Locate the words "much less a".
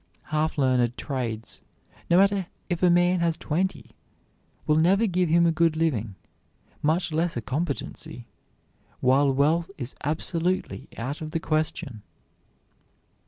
6.81-7.39